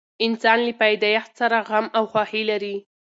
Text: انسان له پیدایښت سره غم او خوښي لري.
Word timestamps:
انسان 0.25 0.57
له 0.67 0.73
پیدایښت 0.81 1.31
سره 1.39 1.57
غم 1.67 1.85
او 1.97 2.03
خوښي 2.11 2.43
لري. 2.51 2.75